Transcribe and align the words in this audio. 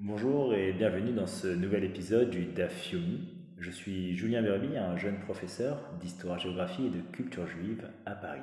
Bonjour 0.00 0.54
et 0.54 0.72
bienvenue 0.72 1.12
dans 1.12 1.28
ce 1.28 1.46
nouvel 1.46 1.84
épisode 1.84 2.28
du 2.28 2.46
DAF 2.46 2.90
Yomi. 2.90 3.28
Je 3.58 3.70
suis 3.70 4.16
Julien 4.16 4.42
Berby, 4.42 4.76
un 4.76 4.96
jeune 4.96 5.20
professeur 5.20 5.88
d'histoire-géographie 6.00 6.86
et 6.86 6.90
de 6.90 7.00
culture 7.12 7.46
juive 7.46 7.88
à 8.04 8.16
Paris. 8.16 8.40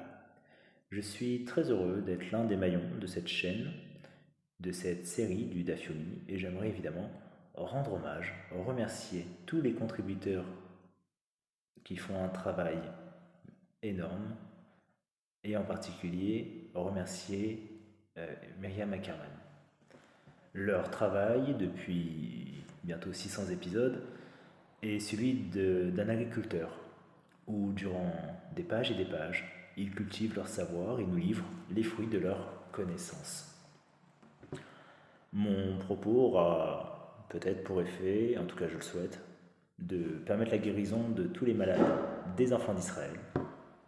Je 0.92 1.02
suis 1.02 1.44
très 1.44 1.70
heureux 1.70 2.02
d'être 2.02 2.32
l'un 2.32 2.46
des 2.46 2.56
maillons 2.56 2.90
de 3.00 3.06
cette 3.06 3.28
chaîne, 3.28 3.70
de 4.62 4.72
cette 4.72 5.06
série 5.06 5.44
du 5.44 5.64
DAF 5.64 5.88
Yomi, 5.88 6.22
et 6.30 6.38
j'aimerais 6.38 6.70
évidemment 6.70 7.12
rendre 7.54 7.94
hommage, 7.94 8.34
remercier 8.52 9.26
tous 9.46 9.62
les 9.62 9.74
contributeurs 9.74 10.46
qui 11.84 11.98
font 11.98 12.24
un 12.24 12.30
travail 12.30 12.80
énorme, 13.84 14.38
et 15.44 15.58
en 15.58 15.64
particulier 15.64 16.72
remercier 16.74 17.82
euh, 18.18 18.34
Myriam 18.62 18.94
Ackerman. 18.94 19.41
Leur 20.54 20.90
travail 20.92 21.56
depuis 21.58 22.66
bientôt 22.84 23.14
600 23.14 23.52
épisodes 23.52 24.04
est 24.84 25.00
celui 25.00 25.34
d'un 25.34 26.10
agriculteur, 26.10 26.78
où 27.48 27.72
durant 27.72 28.12
des 28.54 28.64
pages 28.64 28.92
et 28.92 28.96
des 28.96 29.06
pages, 29.06 29.50
ils 29.78 29.92
cultivent 29.92 30.36
leur 30.36 30.50
savoir 30.50 31.00
et 31.00 31.06
nous 31.06 31.16
livrent 31.16 31.46
les 31.74 31.84
fruits 31.84 32.08
de 32.08 32.18
leur 32.18 32.70
connaissance. 32.74 33.48
Mon 35.32 35.78
propos 35.78 36.28
aura 36.28 37.26
peut-être 37.30 37.64
pour 37.64 37.82
effet, 37.82 38.38
en 38.38 38.44
tout 38.44 38.58
cas 38.58 38.68
je 38.68 38.76
le 38.76 38.82
souhaite, 38.82 39.22
de 39.80 40.00
permettre 40.26 40.52
la 40.52 40.58
guérison 40.58 41.08
de 41.10 41.24
tous 41.24 41.46
les 41.46 41.54
malades 41.54 41.80
des 42.36 42.52
enfants 42.52 42.74
d'Israël, 42.74 43.18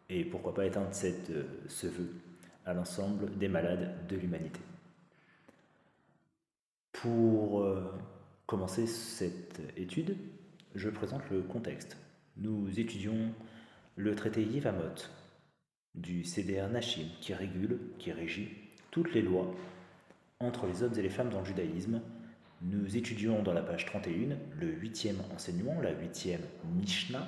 et 0.10 0.24
pourquoi 0.24 0.54
pas 0.54 0.66
éteindre 0.66 0.92
euh, 1.04 1.44
ce 1.68 1.88
vœu 1.88 2.10
à 2.66 2.74
l'ensemble 2.74 3.38
des 3.38 3.50
malades 3.50 4.08
de 4.08 4.16
l'humanité. 4.16 4.62
Pour 7.04 7.64
euh, 7.64 7.84
commencer 8.46 8.88
cette 8.88 9.60
étude, 9.76 10.16
je 10.74 10.90
présente 10.90 11.30
le 11.30 11.42
contexte. 11.42 11.98
Nous 12.38 12.80
étudions 12.80 13.34
le 13.98 14.16
traité 14.16 14.42
Yivamot 14.42 15.10
du 15.96 16.24
CDR 16.24 16.70
Nashim 16.70 17.08
qui 17.20 17.34
régule, 17.34 17.78
qui 18.00 18.14
régit 18.14 18.48
toutes 18.90 19.14
les 19.14 19.22
lois 19.22 19.54
entre 20.40 20.66
les 20.66 20.82
hommes 20.82 20.98
et 20.98 21.02
les 21.02 21.10
femmes 21.10 21.30
dans 21.30 21.40
le 21.40 21.46
judaïsme. 21.46 22.00
Nous 22.62 22.96
étudions 22.96 23.44
dans 23.44 23.54
la 23.54 23.64
page 23.64 23.86
31 23.86 24.38
le 24.58 24.68
huitième 24.68 25.20
enseignement, 25.36 25.82
la 25.82 25.92
huitième 25.92 26.44
Mishnah 26.74 27.28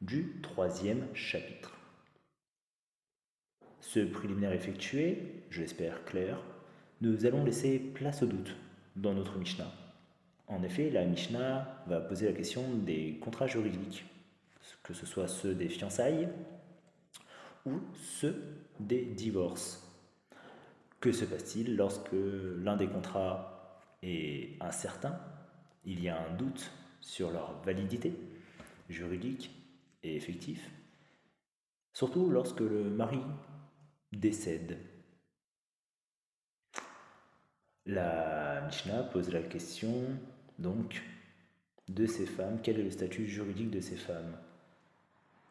du 0.00 0.40
troisième 0.42 1.06
chapitre. 1.14 1.78
Ce 3.80 4.00
préliminaire 4.00 4.52
effectué, 4.52 5.44
je 5.48 5.60
l'espère 5.60 6.04
clair, 6.06 6.42
nous 7.02 7.24
allons 7.24 7.44
laisser 7.44 7.78
place 7.78 8.24
au 8.24 8.26
doute 8.26 8.56
dans 8.96 9.14
notre 9.14 9.38
Mishnah. 9.38 9.70
En 10.46 10.62
effet, 10.62 10.90
la 10.90 11.04
Mishnah 11.04 11.84
va 11.86 12.00
poser 12.00 12.26
la 12.26 12.32
question 12.32 12.74
des 12.74 13.18
contrats 13.20 13.46
juridiques, 13.46 14.04
que 14.82 14.94
ce 14.94 15.06
soit 15.06 15.28
ceux 15.28 15.54
des 15.54 15.68
fiançailles 15.68 16.28
ou 17.66 17.80
ceux 17.94 18.42
des 18.80 19.04
divorces. 19.04 19.86
Que 21.00 21.12
se 21.12 21.24
passe-t-il 21.24 21.76
lorsque 21.76 22.12
l'un 22.12 22.76
des 22.76 22.88
contrats 22.88 23.80
est 24.02 24.60
incertain, 24.60 25.18
il 25.84 26.00
y 26.02 26.08
a 26.08 26.20
un 26.20 26.34
doute 26.34 26.70
sur 27.00 27.30
leur 27.30 27.62
validité 27.62 28.12
juridique 28.88 29.50
et 30.02 30.16
effectif, 30.16 30.68
surtout 31.92 32.28
lorsque 32.28 32.60
le 32.60 32.90
mari 32.90 33.20
décède? 34.12 34.78
La 37.86 38.49
Mishnah 38.70 39.02
pose 39.02 39.32
la 39.32 39.42
question 39.42 39.92
donc 40.60 41.02
de 41.88 42.06
ces 42.06 42.24
femmes, 42.24 42.60
quel 42.62 42.78
est 42.78 42.84
le 42.84 42.90
statut 42.92 43.26
juridique 43.26 43.72
de 43.72 43.80
ces 43.80 43.96
femmes? 43.96 44.36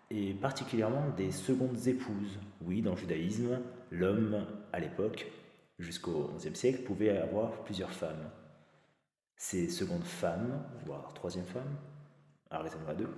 Et 0.10 0.34
particulièrement 0.34 1.10
des 1.18 1.32
secondes 1.32 1.86
épouses. 1.86 2.40
Oui, 2.62 2.82
dans 2.82 2.92
le 2.92 2.98
judaïsme, 2.98 3.60
l'homme 3.92 4.46
à 4.72 4.80
l'époque, 4.80 5.30
jusqu'au 5.80 6.32
XIe 6.38 6.56
siècle, 6.56 6.84
pouvait 6.84 7.18
avoir 7.18 7.66
plusieurs 7.66 7.92
femmes. 7.92 8.30
Ces 9.36 9.68
secondes 9.68 10.06
femmes, 10.06 10.64
voire 10.86 11.14
troisième 11.14 11.46
femmes, 11.46 11.76
de 12.52 12.94
deux, 12.94 13.14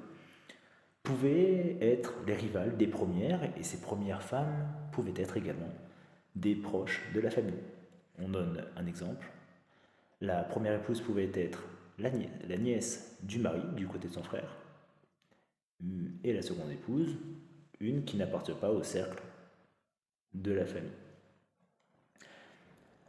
pouvaient 1.04 1.78
être 1.80 2.14
les 2.26 2.34
rivales 2.34 2.76
des 2.76 2.88
premières, 2.88 3.44
et 3.56 3.62
ces 3.62 3.80
premières 3.80 4.24
femmes 4.24 4.68
pouvaient 4.92 5.22
être 5.22 5.38
également 5.38 5.72
des 6.36 6.56
proches 6.56 7.04
de 7.14 7.20
la 7.20 7.30
famille. 7.30 7.62
On 8.18 8.30
donne 8.30 8.66
un 8.76 8.88
exemple. 8.88 9.28
La 10.22 10.44
première 10.44 10.76
épouse 10.76 11.02
pouvait 11.02 11.32
être 11.34 11.64
la 11.98 12.10
nièce, 12.12 13.18
du 13.24 13.40
mari, 13.40 13.62
du 13.76 13.88
côté 13.88 14.08
de 14.08 14.14
son 14.14 14.24
frère, 14.24 14.56
et 16.24 16.34
la 16.34 16.42
seconde 16.42 16.72
épouse, 16.72 17.18
une 17.80 18.04
qui 18.04 18.18
n'appartient 18.18 18.54
pas 18.54 18.72
au 18.72 18.84
cercle 18.84 19.24
de 20.34 20.52
la 20.52 20.66
famille. 20.66 20.92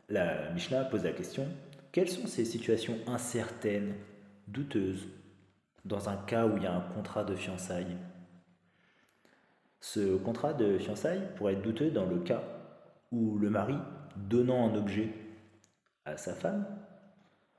La 0.08 0.50
Mishnah 0.50 0.84
pose 0.84 1.04
la 1.04 1.12
question 1.12 1.46
quelles 1.92 2.08
sont 2.08 2.26
ces 2.26 2.46
situations 2.46 2.96
incertaines, 3.06 3.94
douteuses, 4.48 5.08
dans 5.84 6.08
un 6.08 6.16
cas 6.16 6.46
où 6.46 6.56
il 6.56 6.62
y 6.62 6.66
a 6.66 6.74
un 6.74 6.80
contrat 6.80 7.22
de 7.22 7.34
fiançailles? 7.34 7.98
Ce 9.80 10.16
contrat 10.16 10.54
de 10.54 10.78
fiançailles 10.78 11.28
pourrait 11.36 11.52
être 11.52 11.62
douteux 11.62 11.90
dans 11.90 12.06
le 12.06 12.20
cas 12.20 12.42
où 13.10 13.38
le 13.38 13.50
mari 13.50 13.76
donnant 14.16 14.70
un 14.70 14.74
objet 14.74 15.12
à 16.06 16.16
sa 16.16 16.34
femme, 16.34 16.66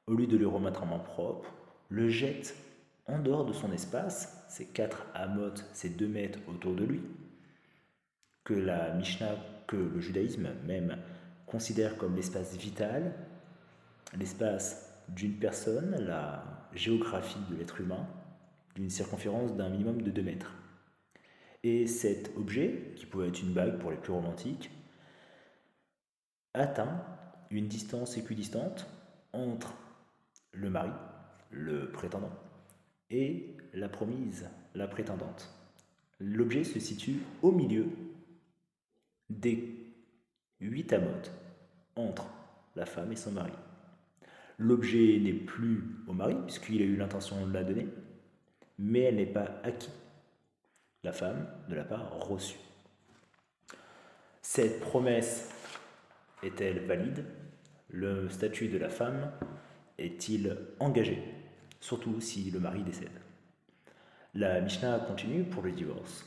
au 0.07 0.15
lieu 0.15 0.27
de 0.27 0.37
le 0.37 0.47
remettre 0.47 0.83
en 0.83 0.87
main 0.87 0.99
propre, 0.99 1.49
le 1.89 2.09
jette 2.09 2.55
en 3.05 3.19
dehors 3.19 3.45
de 3.45 3.53
son 3.53 3.71
espace, 3.71 4.45
ces 4.49 4.65
quatre 4.65 5.05
amotes, 5.13 5.65
ces 5.73 5.89
deux 5.89 6.07
mètres 6.07 6.39
autour 6.47 6.75
de 6.75 6.83
lui, 6.83 7.01
que 8.43 8.53
la 8.53 8.93
Mishnah, 8.93 9.37
que 9.67 9.75
le 9.75 9.99
judaïsme 9.99 10.49
même 10.65 10.97
considère 11.45 11.97
comme 11.97 12.15
l'espace 12.15 12.55
vital, 12.57 13.13
l'espace 14.17 15.03
d'une 15.09 15.37
personne, 15.37 15.95
la 15.99 16.43
géographie 16.73 17.39
de 17.49 17.55
l'être 17.55 17.81
humain, 17.81 18.07
d'une 18.75 18.89
circonférence 18.89 19.55
d'un 19.55 19.69
minimum 19.69 20.01
de 20.01 20.11
2 20.11 20.21
mètres. 20.21 20.53
Et 21.63 21.87
cet 21.87 22.35
objet, 22.35 22.93
qui 22.95 23.05
pouvait 23.05 23.29
être 23.29 23.41
une 23.41 23.53
bague 23.53 23.77
pour 23.79 23.91
les 23.91 23.97
plus 23.97 24.11
romantiques, 24.11 24.69
atteint 26.53 27.03
une 27.49 27.67
distance 27.67 28.17
équidistante 28.17 28.87
entre 29.31 29.73
le 30.53 30.69
mari, 30.69 30.91
le 31.51 31.91
prétendant, 31.91 32.31
et 33.09 33.55
la 33.73 33.89
promise, 33.89 34.49
la 34.73 34.87
prétendante. 34.87 35.53
L'objet 36.19 36.63
se 36.63 36.79
situe 36.79 37.19
au 37.41 37.51
milieu 37.51 37.87
des 39.29 39.75
huit 40.61 40.93
amotes 40.93 41.31
entre 41.95 42.25
la 42.75 42.85
femme 42.85 43.11
et 43.11 43.15
son 43.15 43.31
mari. 43.31 43.51
L'objet 44.57 45.19
n'est 45.19 45.33
plus 45.33 45.83
au 46.07 46.13
mari, 46.13 46.35
puisqu'il 46.45 46.81
a 46.81 46.85
eu 46.85 46.95
l'intention 46.95 47.45
de 47.45 47.53
la 47.53 47.63
donner, 47.63 47.87
mais 48.77 49.01
elle 49.01 49.15
n'est 49.15 49.25
pas 49.25 49.59
acquise. 49.63 49.91
La 51.03 51.11
femme 51.11 51.47
ne 51.67 51.75
l'a 51.75 51.83
pas 51.83 51.97
reçue. 51.97 52.59
Cette 54.41 54.79
promesse 54.79 55.49
est-elle 56.43 56.85
valide? 56.85 57.25
Le 57.89 58.29
statut 58.29 58.69
de 58.69 58.77
la 58.77 58.89
femme 58.89 59.31
est-il 59.97 60.57
engagé 60.79 61.23
Surtout 61.79 62.19
si 62.21 62.49
le 62.51 62.59
mari 62.59 62.83
décède? 62.83 63.19
La 64.33 64.61
Mishnah 64.61 64.99
continue 64.99 65.43
pour 65.43 65.63
le 65.63 65.71
divorce. 65.71 66.25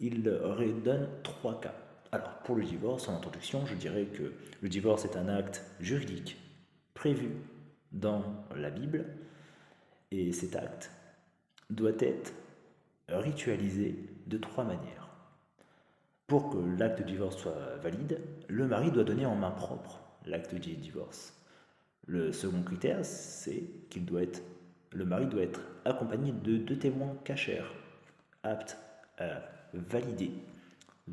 Il 0.00 0.28
redonne 0.28 1.08
trois 1.22 1.60
cas. 1.60 1.74
Alors, 2.12 2.38
pour 2.44 2.56
le 2.56 2.64
divorce, 2.64 3.08
en 3.08 3.16
introduction, 3.16 3.66
je 3.66 3.74
dirais 3.74 4.06
que 4.06 4.32
le 4.62 4.68
divorce 4.68 5.04
est 5.04 5.16
un 5.16 5.28
acte 5.28 5.62
juridique 5.80 6.38
prévu 6.94 7.30
dans 7.92 8.24
la 8.56 8.70
Bible 8.70 9.04
et 10.10 10.32
cet 10.32 10.56
acte 10.56 10.90
doit 11.70 11.98
être 12.00 12.32
ritualisé 13.08 13.94
de 14.26 14.38
trois 14.38 14.64
manières. 14.64 15.08
Pour 16.26 16.50
que 16.50 16.58
l'acte 16.78 17.00
de 17.00 17.04
divorce 17.04 17.36
soit 17.36 17.76
valide, 17.82 18.20
le 18.48 18.66
mari 18.66 18.90
doit 18.90 19.04
donner 19.04 19.26
en 19.26 19.34
main 19.34 19.50
propre 19.50 20.00
l'acte 20.26 20.54
de 20.54 20.58
divorce. 20.58 21.37
Le 22.08 22.32
second 22.32 22.62
critère, 22.62 23.04
c'est 23.04 23.64
qu'il 23.90 24.06
doit 24.06 24.22
être, 24.22 24.42
le 24.92 25.04
mari 25.04 25.26
doit 25.26 25.42
être 25.42 25.60
accompagné 25.84 26.32
de 26.32 26.56
deux 26.56 26.78
témoins 26.78 27.14
cachers, 27.22 27.70
aptes 28.42 28.78
à 29.18 29.42
valider 29.74 30.30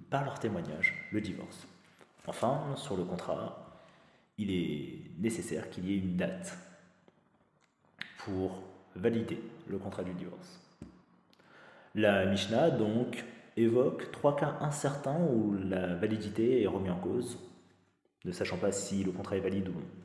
par 0.09 0.23
leur 0.23 0.39
témoignage 0.39 0.93
le 1.11 1.19
divorce. 1.19 1.67
Enfin, 2.27 2.73
sur 2.77 2.95
le 2.95 3.03
contrat, 3.03 3.81
il 4.37 4.51
est 4.51 5.01
nécessaire 5.19 5.69
qu'il 5.69 5.85
y 5.85 5.95
ait 5.95 5.97
une 5.97 6.15
date 6.15 6.57
pour 8.19 8.63
valider 8.95 9.41
le 9.67 9.77
contrat 9.77 10.03
du 10.05 10.13
divorce. 10.13 10.61
La 11.93 12.25
Mishnah, 12.25 12.69
donc, 12.69 13.25
évoque 13.57 14.11
trois 14.11 14.37
cas 14.37 14.55
incertains 14.61 15.19
où 15.29 15.57
la 15.57 15.93
validité 15.95 16.63
est 16.63 16.67
remise 16.67 16.91
en 16.91 16.99
cause, 16.99 17.37
ne 18.23 18.31
sachant 18.31 18.57
pas 18.57 18.71
si 18.71 19.03
le 19.03 19.11
contrat 19.11 19.35
est 19.35 19.41
valide 19.41 19.67
ou 19.67 19.73
non. 19.73 20.04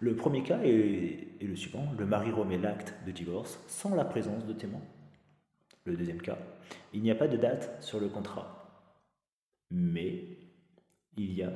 Le 0.00 0.16
premier 0.16 0.42
cas 0.42 0.60
est, 0.64 1.28
le 1.42 1.56
suivant. 1.56 1.92
Le 1.98 2.06
mari 2.06 2.30
remet 2.30 2.56
l'acte 2.56 2.94
de 3.06 3.12
divorce 3.12 3.62
sans 3.68 3.94
la 3.94 4.04
présence 4.04 4.46
de 4.46 4.54
témoins. 4.54 4.80
Le 5.84 5.94
deuxième 5.94 6.22
cas, 6.22 6.38
il 6.94 7.02
n'y 7.02 7.10
a 7.10 7.14
pas 7.14 7.28
de 7.28 7.36
date 7.36 7.82
sur 7.82 8.00
le 8.00 8.08
contrat, 8.08 8.86
mais 9.70 10.24
il 11.18 11.34
y 11.34 11.42
a 11.42 11.52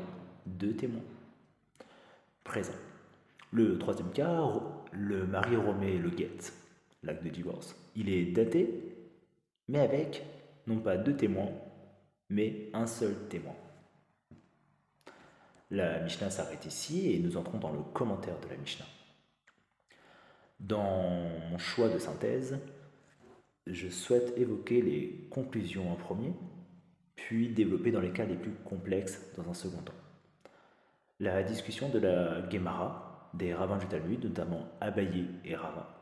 deux 0.46 0.74
témoins 0.74 1.02
présents. 2.42 2.72
Le 3.50 3.78
troisième 3.78 4.10
cas, 4.10 4.50
le 4.92 5.26
mari 5.26 5.56
remet 5.56 5.96
le 5.96 6.10
get, 6.10 6.52
l'acte 7.02 7.24
de 7.24 7.30
divorce. 7.30 7.74
Il 7.96 8.10
est 8.10 8.26
daté, 8.26 8.68
mais 9.68 9.78
avec 9.78 10.22
non 10.66 10.80
pas 10.80 10.98
deux 10.98 11.16
témoins, 11.16 11.50
mais 12.28 12.68
un 12.74 12.86
seul 12.86 13.14
témoin. 13.28 13.54
La 15.74 15.98
Mishnah 15.98 16.30
s'arrête 16.30 16.66
ici 16.66 17.10
et 17.10 17.18
nous 17.18 17.36
entrons 17.36 17.58
dans 17.58 17.72
le 17.72 17.80
commentaire 17.92 18.38
de 18.38 18.48
la 18.48 18.56
Mishnah. 18.56 18.86
Dans 20.60 21.28
mon 21.50 21.58
choix 21.58 21.88
de 21.88 21.98
synthèse, 21.98 22.60
je 23.66 23.88
souhaite 23.88 24.38
évoquer 24.38 24.80
les 24.82 25.26
conclusions 25.32 25.90
en 25.90 25.96
premier, 25.96 26.32
puis 27.16 27.48
développer 27.48 27.90
dans 27.90 28.00
les 28.00 28.12
cas 28.12 28.24
les 28.24 28.36
plus 28.36 28.52
complexes 28.64 29.20
dans 29.36 29.50
un 29.50 29.52
second 29.52 29.82
temps. 29.82 29.92
La 31.18 31.42
discussion 31.42 31.88
de 31.88 31.98
la 31.98 32.48
Gemara, 32.48 33.32
des 33.34 33.52
rabbins 33.52 33.78
du 33.78 33.86
Talmud, 33.86 34.22
notamment 34.22 34.68
Abaye 34.80 35.26
et 35.44 35.56
Rava, 35.56 35.92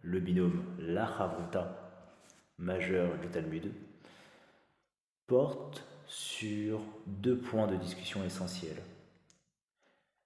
le 0.00 0.20
binôme 0.20 0.64
La 0.78 1.06
majeur 2.56 3.18
du 3.18 3.28
Talmud, 3.28 3.70
porte 5.26 5.86
sur 6.06 6.80
deux 7.06 7.36
points 7.36 7.66
de 7.66 7.76
discussion 7.76 8.24
essentiels. 8.24 8.80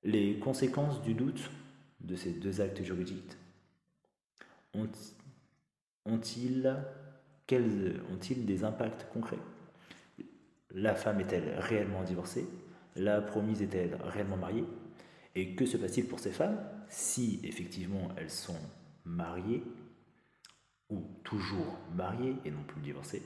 Les 0.07 0.39
conséquences 0.39 1.03
du 1.03 1.15
doute 1.15 1.51
de 1.99 2.15
ces 2.15 2.31
deux 2.31 2.61
actes 2.61 2.81
juridiques. 2.85 3.33
Ont 4.73 4.89
ont-ils 6.05 6.73
ont 8.09 8.45
des 8.45 8.63
impacts 8.63 9.09
concrets? 9.13 9.41
La 10.71 10.95
femme 10.95 11.21
est-elle 11.21 11.59
réellement 11.59 12.05
divorcée? 12.05 12.47
La 12.95 13.21
promise 13.21 13.63
est-elle 13.63 13.97
réellement 13.97 14.37
mariée? 14.37 14.65
Et 15.35 15.57
que 15.57 15.67
se 15.67 15.77
passe-t-il 15.77 16.07
pour 16.07 16.21
ces 16.21 16.31
femmes? 16.31 16.57
Si 16.89 17.41
effectivement 17.43 18.11
elles 18.17 18.31
sont 18.31 18.61
mariées 19.05 19.65
ou 20.89 21.03
toujours 21.25 21.81
mariées 21.97 22.37
et 22.45 22.53
non 22.53 22.63
plus 22.63 22.81
divorcées 22.81 23.23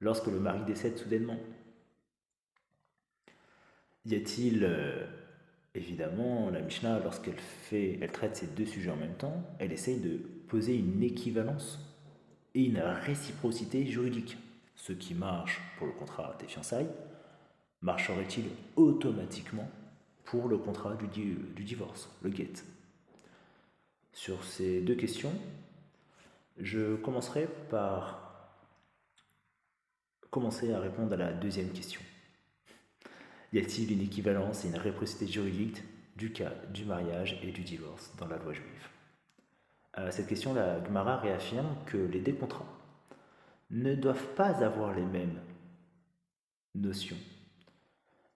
lorsque 0.00 0.26
le 0.26 0.40
mari 0.40 0.62
décède 0.66 0.98
soudainement? 0.98 1.40
Y 4.04 4.16
a-t-il 4.16 4.64
euh, 4.64 5.06
évidemment 5.74 6.50
la 6.50 6.60
Mishnah 6.60 6.98
lorsqu'elle 7.00 7.38
fait 7.38 7.98
elle 8.00 8.12
traite 8.12 8.36
ces 8.36 8.46
deux 8.46 8.66
sujets 8.66 8.90
en 8.90 8.96
même 8.96 9.14
temps, 9.14 9.42
elle 9.58 9.72
essaye 9.72 10.00
de 10.00 10.18
poser 10.48 10.76
une 10.76 11.02
équivalence 11.02 11.78
et 12.54 12.64
une 12.64 12.78
réciprocité 12.78 13.86
juridique. 13.86 14.36
Ce 14.74 14.92
qui 14.92 15.14
marche 15.14 15.60
pour 15.78 15.86
le 15.86 15.92
contrat 15.92 16.36
des 16.40 16.46
fiançailles 16.46 16.90
marcherait-il 17.82 18.46
automatiquement 18.76 19.68
pour 20.24 20.48
le 20.48 20.58
contrat 20.58 20.94
du, 20.94 21.36
du 21.56 21.64
divorce, 21.64 22.10
le 22.22 22.30
get? 22.32 22.52
Sur 24.12 24.44
ces 24.44 24.80
deux 24.80 24.96
questions, 24.96 25.32
je 26.58 26.96
commencerai 26.96 27.48
par 27.70 28.52
commencer 30.30 30.72
à 30.72 30.80
répondre 30.80 31.12
à 31.12 31.16
la 31.16 31.32
deuxième 31.32 31.70
question. 31.70 32.00
Y 33.52 33.58
a-t-il 33.58 33.92
une 33.92 34.02
équivalence 34.02 34.64
et 34.64 34.68
une 34.68 34.76
réciprocité 34.76 35.26
juridique 35.26 35.82
du 36.16 36.32
cas 36.32 36.52
du 36.72 36.84
mariage 36.84 37.40
et 37.42 37.50
du 37.50 37.62
divorce 37.62 38.14
dans 38.16 38.28
la 38.28 38.38
loi 38.38 38.52
juive? 38.52 38.88
À 39.92 40.10
cette 40.10 40.28
question, 40.28 40.54
la 40.54 40.84
Gemara 40.84 41.16
réaffirme 41.16 41.74
que 41.86 41.96
les 41.96 42.20
deux 42.20 42.34
contrats 42.34 42.66
ne 43.70 43.94
doivent 43.94 44.34
pas 44.34 44.64
avoir 44.64 44.94
les 44.94 45.04
mêmes 45.04 45.40
notions, 46.74 47.16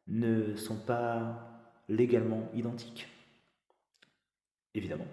ne 0.08 0.56
sont 0.56 0.78
pas 0.78 1.48
légalement 1.88 2.48
identiques. 2.54 3.06
Évidemment, 4.74 5.06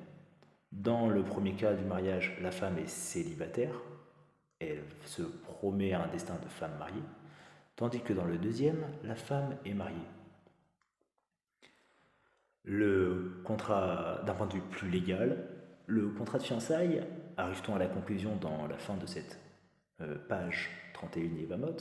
dans 0.71 1.09
le 1.09 1.23
premier 1.23 1.53
cas 1.53 1.73
du 1.73 1.83
mariage, 1.83 2.37
la 2.41 2.51
femme 2.51 2.79
est 2.79 2.89
célibataire, 2.89 3.75
elle 4.59 4.83
se 5.05 5.21
promet 5.21 5.93
un 5.93 6.07
destin 6.07 6.35
de 6.43 6.47
femme 6.47 6.77
mariée, 6.79 7.03
tandis 7.81 8.01
que 8.01 8.13
dans 8.13 8.25
le 8.25 8.37
deuxième, 8.37 8.85
la 9.03 9.15
femme 9.15 9.57
est 9.65 9.73
mariée. 9.73 9.97
Le 12.63 13.41
contrat, 13.43 14.21
d'un 14.23 14.35
point 14.35 14.45
de 14.45 14.53
vue 14.53 14.61
plus 14.61 14.87
légal, 14.87 15.47
le 15.87 16.09
contrat 16.09 16.37
de 16.37 16.43
fiançailles, 16.43 17.03
arrive-t-on 17.37 17.73
à 17.73 17.79
la 17.79 17.87
conclusion 17.87 18.35
dans 18.35 18.67
la 18.67 18.77
fin 18.77 18.97
de 18.97 19.07
cette 19.07 19.39
euh, 19.99 20.15
page 20.29 20.69
31 20.93 21.23
Yevamot, 21.23 21.77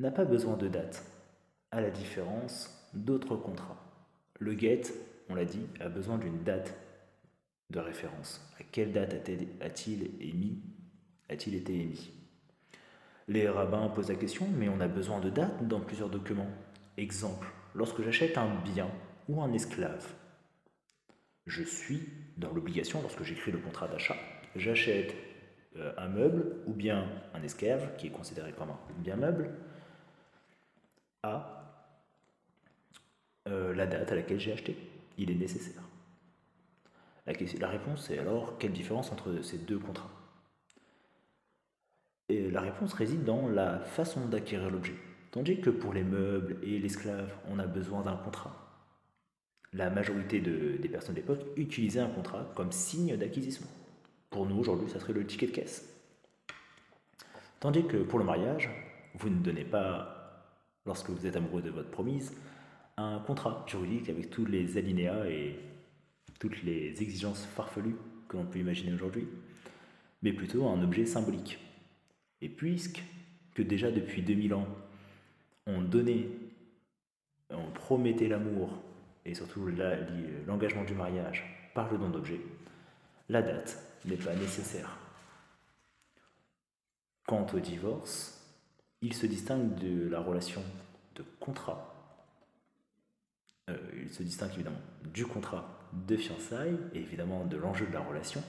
n'a 0.00 0.10
pas 0.10 0.24
besoin 0.24 0.56
de 0.56 0.66
date, 0.66 1.04
à 1.70 1.80
la 1.80 1.90
différence 1.90 2.84
d'autres 2.94 3.36
contrats. 3.36 3.80
Le 4.40 4.58
get, 4.58 4.92
on 5.28 5.36
l'a 5.36 5.44
dit, 5.44 5.68
a 5.78 5.88
besoin 5.88 6.18
d'une 6.18 6.42
date 6.42 6.74
de 7.70 7.78
référence. 7.78 8.44
À 8.58 8.64
quelle 8.64 8.90
date 8.90 9.14
A-t-il 9.60 10.02
été 10.02 10.28
émis? 11.78 12.25
Les 13.28 13.48
rabbins 13.48 13.88
posent 13.88 14.08
la 14.08 14.14
question, 14.14 14.46
mais 14.56 14.68
on 14.68 14.80
a 14.80 14.86
besoin 14.86 15.18
de 15.18 15.30
date 15.30 15.66
dans 15.66 15.80
plusieurs 15.80 16.08
documents. 16.08 16.50
Exemple, 16.96 17.48
lorsque 17.74 18.02
j'achète 18.02 18.38
un 18.38 18.54
bien 18.62 18.88
ou 19.28 19.42
un 19.42 19.52
esclave, 19.52 20.06
je 21.46 21.64
suis 21.64 22.08
dans 22.36 22.52
l'obligation, 22.52 23.02
lorsque 23.02 23.24
j'écris 23.24 23.50
le 23.50 23.58
contrat 23.58 23.88
d'achat, 23.88 24.16
j'achète 24.54 25.14
euh, 25.76 25.92
un 25.98 26.08
meuble 26.08 26.56
ou 26.66 26.72
bien 26.72 27.08
un 27.34 27.42
esclave, 27.42 27.96
qui 27.96 28.06
est 28.06 28.10
considéré 28.10 28.52
comme 28.52 28.70
un 28.70 28.78
bien 28.98 29.16
meuble, 29.16 29.50
à 31.24 31.82
euh, 33.48 33.74
la 33.74 33.86
date 33.86 34.12
à 34.12 34.14
laquelle 34.14 34.40
j'ai 34.40 34.52
acheté. 34.52 34.76
Il 35.18 35.30
est 35.30 35.34
nécessaire. 35.34 35.82
La 37.58 37.68
réponse 37.68 38.08
est 38.10 38.18
alors 38.18 38.56
quelle 38.58 38.72
différence 38.72 39.10
entre 39.10 39.42
ces 39.42 39.58
deux 39.58 39.78
contrats? 39.78 40.10
La 42.28 42.60
réponse 42.60 42.92
réside 42.92 43.24
dans 43.24 43.48
la 43.48 43.80
façon 43.80 44.26
d'acquérir 44.26 44.70
l'objet. 44.70 44.94
Tandis 45.30 45.60
que 45.60 45.70
pour 45.70 45.92
les 45.92 46.04
meubles 46.04 46.56
et 46.62 46.78
l'esclave, 46.78 47.32
on 47.48 47.58
a 47.58 47.66
besoin 47.66 48.02
d'un 48.02 48.16
contrat 48.16 48.66
la 49.76 49.90
majorité 49.90 50.40
des 50.40 50.88
personnes 50.88 51.14
de 51.14 51.20
l'époque 51.20 51.44
utilisaient 51.56 52.00
un 52.00 52.08
contrat 52.08 52.50
comme 52.54 52.72
signe 52.72 53.16
d'acquisition. 53.16 53.66
Pour 54.30 54.46
nous, 54.46 54.58
aujourd'hui, 54.58 54.88
ça 54.88 54.98
serait 54.98 55.12
le 55.12 55.26
ticket 55.26 55.46
de 55.46 55.52
caisse. 55.52 55.92
Tandis 57.60 57.86
que 57.86 57.98
pour 57.98 58.18
le 58.18 58.24
mariage, 58.24 58.70
vous 59.14 59.28
ne 59.28 59.38
donnez 59.38 59.64
pas, 59.64 60.52
lorsque 60.86 61.10
vous 61.10 61.26
êtes 61.26 61.36
amoureux 61.36 61.62
de 61.62 61.70
votre 61.70 61.90
promise, 61.90 62.34
un 62.96 63.18
contrat 63.20 63.64
juridique 63.66 64.08
avec 64.08 64.30
tous 64.30 64.46
les 64.46 64.78
alinéas 64.78 65.26
et 65.26 65.58
toutes 66.40 66.62
les 66.62 67.02
exigences 67.02 67.44
farfelues 67.44 67.96
que 68.28 68.36
l'on 68.36 68.46
peut 68.46 68.58
imaginer 68.58 68.94
aujourd'hui, 68.94 69.28
mais 70.22 70.32
plutôt 70.32 70.66
un 70.66 70.82
objet 70.82 71.04
symbolique. 71.04 71.58
Et 72.40 72.48
puisque 72.48 73.02
que 73.54 73.62
déjà 73.62 73.90
depuis 73.90 74.22
2000 74.22 74.54
ans, 74.54 74.68
on 75.66 75.82
donnait, 75.82 76.28
on 77.50 77.70
promettait 77.70 78.28
l'amour 78.28 78.82
et 79.24 79.34
surtout 79.34 79.66
l'engagement 80.46 80.84
du 80.84 80.94
mariage 80.94 81.44
par 81.74 81.90
le 81.90 81.98
don 81.98 82.10
d'objet, 82.10 82.40
la 83.28 83.42
date 83.42 83.82
n'est 84.04 84.16
pas 84.16 84.34
nécessaire. 84.34 84.96
Quant 87.26 87.46
au 87.52 87.58
divorce, 87.58 88.36
il 89.02 89.14
se 89.14 89.26
distingue 89.26 89.74
de 89.74 90.08
la 90.08 90.20
relation 90.20 90.62
de 91.16 91.24
contrat. 91.40 91.92
Euh, 93.68 93.76
il 94.00 94.12
se 94.12 94.22
distingue 94.22 94.52
évidemment 94.54 94.80
du 95.12 95.26
contrat 95.26 95.76
de 95.92 96.16
fiançailles 96.16 96.78
et 96.94 97.00
évidemment 97.00 97.44
de 97.44 97.56
l'enjeu 97.56 97.86
de 97.86 97.92
la 97.92 98.00
relation, 98.00 98.42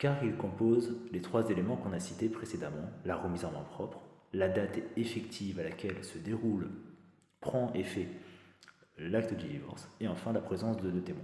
car 0.00 0.24
il 0.24 0.34
compose 0.34 0.96
les 1.12 1.20
trois 1.20 1.50
éléments 1.50 1.76
qu'on 1.76 1.92
a 1.92 2.00
cités 2.00 2.30
précédemment, 2.30 2.90
la 3.04 3.16
remise 3.16 3.44
en 3.44 3.52
main 3.52 3.62
propre, 3.62 4.00
la 4.32 4.48
date 4.48 4.78
effective 4.96 5.60
à 5.60 5.62
laquelle 5.62 6.02
se 6.02 6.16
déroule, 6.16 6.70
prend 7.40 7.70
effet 7.74 8.08
l'acte 8.96 9.34
du 9.34 9.46
divorce 9.46 9.86
et 10.00 10.08
enfin 10.08 10.32
la 10.32 10.40
présence 10.40 10.78
de 10.78 10.90
deux 10.90 11.02
témoins. 11.02 11.22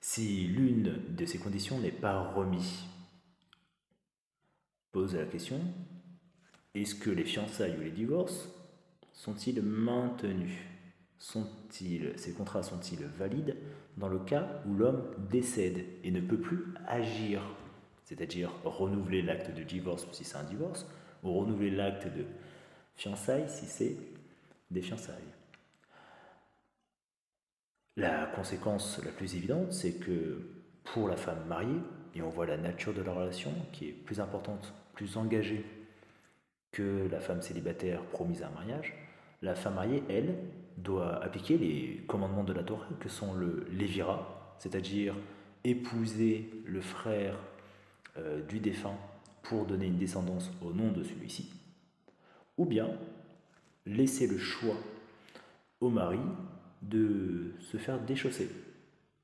Si 0.00 0.48
l'une 0.48 1.00
de 1.14 1.24
ces 1.24 1.38
conditions 1.38 1.78
n'est 1.78 1.92
pas 1.92 2.32
remise, 2.32 2.82
pose 4.90 5.14
la 5.14 5.26
question, 5.26 5.60
est-ce 6.74 6.96
que 6.96 7.10
les 7.10 7.24
fiançailles 7.24 7.76
ou 7.78 7.82
les 7.82 7.92
divorces 7.92 8.48
sont-ils 9.12 9.62
maintenus? 9.62 10.69
Sont-ils, 11.20 12.12
Ces 12.16 12.32
contrats 12.32 12.64
sont-ils 12.64 13.04
valides 13.04 13.56
dans 13.96 14.08
le 14.08 14.18
cas 14.18 14.48
où 14.66 14.74
l'homme 14.74 15.04
décède 15.30 15.84
et 16.02 16.10
ne 16.10 16.20
peut 16.20 16.40
plus 16.40 16.74
agir, 16.88 17.42
c'est-à-dire 18.04 18.50
renouveler 18.64 19.22
l'acte 19.22 19.54
de 19.54 19.62
divorce 19.62 20.08
si 20.10 20.24
c'est 20.24 20.38
un 20.38 20.44
divorce, 20.44 20.86
ou 21.22 21.32
renouveler 21.38 21.70
l'acte 21.70 22.06
de 22.06 22.24
fiançailles 22.96 23.48
si 23.48 23.66
c'est 23.66 23.96
des 24.70 24.80
fiançailles? 24.80 25.14
La 27.96 28.26
conséquence 28.26 28.98
la 29.04 29.12
plus 29.12 29.36
évidente, 29.36 29.72
c'est 29.72 29.92
que 29.92 30.40
pour 30.84 31.06
la 31.06 31.16
femme 31.16 31.44
mariée, 31.46 31.80
et 32.14 32.22
on 32.22 32.30
voit 32.30 32.46
la 32.46 32.56
nature 32.56 32.94
de 32.94 33.02
la 33.02 33.12
relation 33.12 33.52
qui 33.72 33.88
est 33.88 33.92
plus 33.92 34.20
importante, 34.20 34.72
plus 34.94 35.16
engagée 35.16 35.64
que 36.72 37.08
la 37.10 37.20
femme 37.20 37.42
célibataire 37.42 38.02
promise 38.06 38.42
à 38.42 38.48
un 38.48 38.52
mariage, 38.52 38.94
la 39.42 39.54
femme 39.54 39.74
mariée, 39.74 40.02
elle, 40.08 40.34
doit 40.82 41.22
appliquer 41.22 41.58
les 41.58 42.04
commandements 42.06 42.44
de 42.44 42.52
la 42.52 42.62
Torah, 42.62 42.86
que 43.00 43.08
sont 43.08 43.34
le 43.34 43.66
lévira, 43.72 44.56
c'est-à-dire 44.58 45.14
épouser 45.64 46.50
le 46.66 46.80
frère 46.80 47.36
euh, 48.16 48.42
du 48.42 48.60
défunt 48.60 48.96
pour 49.42 49.66
donner 49.66 49.86
une 49.86 49.98
descendance 49.98 50.50
au 50.62 50.72
nom 50.72 50.92
de 50.92 51.02
celui-ci, 51.02 51.52
ou 52.56 52.64
bien 52.64 52.88
laisser 53.86 54.26
le 54.26 54.38
choix 54.38 54.76
au 55.80 55.90
mari 55.90 56.20
de 56.82 57.52
se 57.60 57.76
faire 57.76 58.00
déchausser, 58.00 58.48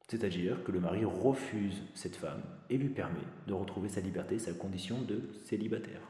c'est-à-dire 0.08 0.62
que 0.62 0.72
le 0.72 0.80
mari 0.80 1.04
refuse 1.04 1.82
cette 1.94 2.16
femme 2.16 2.42
et 2.70 2.78
lui 2.78 2.88
permet 2.88 3.25
de 3.46 3.54
retrouver 3.54 3.88
sa 3.88 4.00
liberté, 4.00 4.38
sa 4.38 4.52
condition 4.52 5.02
de 5.02 5.20
célibataire. 5.44 6.00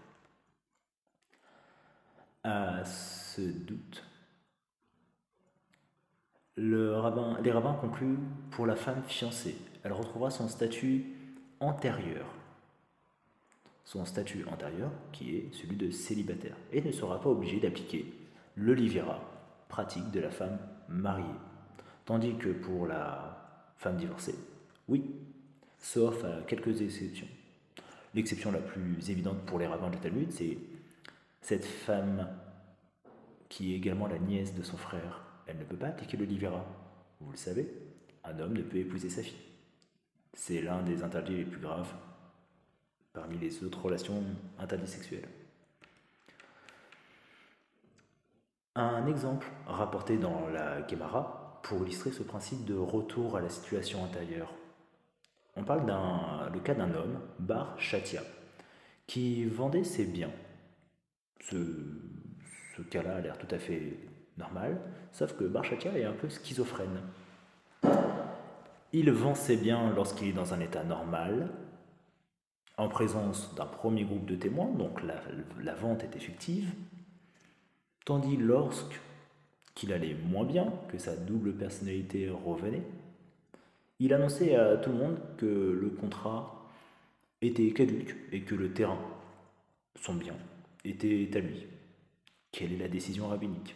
À 2.44 2.84
ce 2.84 3.40
doute, 3.40 4.04
les 6.56 7.50
rabbins 7.52 7.74
concluent 7.80 8.18
pour 8.50 8.66
la 8.66 8.76
femme 8.76 9.02
fiancée, 9.06 9.56
elle 9.82 9.92
retrouvera 9.92 10.30
son 10.30 10.48
statut 10.48 11.04
antérieur. 11.60 12.26
Son 13.84 14.04
statut 14.04 14.44
antérieur, 14.50 14.90
qui 15.12 15.36
est 15.36 15.54
celui 15.54 15.76
de 15.76 15.90
célibataire, 15.90 16.56
et 16.72 16.82
ne 16.82 16.90
sera 16.90 17.20
pas 17.20 17.30
obligée 17.30 17.60
d'appliquer 17.60 18.12
le 18.56 18.74
pratique 19.68 20.10
de 20.10 20.20
la 20.20 20.30
femme 20.30 20.58
mariée. 20.88 21.24
Tandis 22.04 22.34
que 22.36 22.48
pour 22.48 22.86
la 22.86 23.54
femme 23.76 23.96
divorcée, 23.96 24.34
oui, 24.88 25.04
sauf 25.78 26.24
à 26.24 26.42
quelques 26.46 26.80
exceptions. 26.80 27.28
L'exception 28.14 28.50
la 28.50 28.58
plus 28.58 29.10
évidente 29.10 29.38
pour 29.46 29.58
les 29.58 29.66
rabbins 29.66 29.90
du 29.90 29.98
Talmud, 29.98 30.32
c'est 30.32 30.56
cette 31.42 31.66
femme 31.66 32.26
qui 33.48 33.72
est 33.72 33.76
également 33.76 34.06
la 34.08 34.18
nièce 34.18 34.54
de 34.54 34.62
son 34.62 34.76
frère. 34.76 35.25
Elle 35.46 35.58
ne 35.58 35.64
peut 35.64 35.76
pas 35.76 35.88
appliquer 35.88 36.16
le 36.16 36.24
livera. 36.24 36.64
Vous 37.20 37.30
le 37.30 37.36
savez, 37.36 37.68
un 38.24 38.38
homme 38.38 38.54
ne 38.54 38.62
peut 38.62 38.78
épouser 38.78 39.08
sa 39.08 39.22
fille. 39.22 39.40
C'est 40.32 40.60
l'un 40.60 40.82
des 40.82 41.02
interdits 41.02 41.36
les 41.36 41.44
plus 41.44 41.60
graves 41.60 41.92
parmi 43.12 43.38
les 43.38 43.64
autres 43.64 43.82
relations 43.82 44.22
interdites 44.58 44.88
sexuelles. 44.88 45.28
Un 48.74 49.06
exemple 49.06 49.46
rapporté 49.66 50.18
dans 50.18 50.48
la 50.48 50.86
Gemara 50.86 51.60
pour 51.62 51.82
illustrer 51.82 52.12
ce 52.12 52.22
principe 52.22 52.66
de 52.66 52.74
retour 52.74 53.36
à 53.36 53.40
la 53.40 53.48
situation 53.48 54.02
antérieure. 54.02 54.52
On 55.56 55.64
parle 55.64 55.86
d'un 55.86 56.50
le 56.52 56.60
cas 56.60 56.74
d'un 56.74 56.92
homme, 56.92 57.18
Bar 57.38 57.80
Shatia, 57.80 58.22
qui 59.06 59.46
vendait 59.46 59.84
ses 59.84 60.04
biens. 60.04 60.32
Ce, 61.40 61.56
ce 62.76 62.82
cas-là 62.82 63.16
a 63.16 63.20
l'air 63.20 63.38
tout 63.38 63.48
à 63.50 63.58
fait 63.58 63.96
normal, 64.38 64.78
sauf 65.12 65.34
que 65.36 65.44
Bar 65.44 65.64
Shatia 65.64 65.96
est 65.98 66.04
un 66.04 66.12
peu 66.12 66.28
schizophrène. 66.28 67.00
Il 68.92 69.10
vend 69.10 69.34
ses 69.34 69.56
biens 69.56 69.92
lorsqu'il 69.94 70.28
est 70.28 70.32
dans 70.32 70.54
un 70.54 70.60
état 70.60 70.84
normal, 70.84 71.50
en 72.78 72.88
présence 72.88 73.54
d'un 73.54 73.66
premier 73.66 74.04
groupe 74.04 74.26
de 74.26 74.36
témoins, 74.36 74.70
donc 74.70 75.00
la, 75.02 75.74
vente 75.74 76.04
est 76.04 76.16
effective, 76.16 76.72
Tandis 78.04 78.36
lorsqu'il 78.36 79.92
allait 79.92 80.14
moins 80.14 80.44
bien, 80.44 80.72
que 80.88 80.96
sa 80.96 81.16
double 81.16 81.52
personnalité 81.54 82.30
revenait, 82.30 82.84
il 83.98 84.14
annonçait 84.14 84.54
à 84.54 84.76
tout 84.76 84.90
le 84.90 84.96
monde 84.96 85.18
que 85.36 85.44
le 85.44 85.90
contrat 85.90 86.68
était 87.42 87.72
caduque 87.72 88.14
et 88.30 88.42
que 88.42 88.54
le 88.54 88.72
terrain, 88.72 89.00
son 90.00 90.14
bien, 90.14 90.36
était 90.84 91.28
à 91.34 91.40
lui. 91.40 91.66
Quelle 92.52 92.74
est 92.74 92.78
la 92.78 92.88
décision 92.88 93.26
rabbinique? 93.26 93.74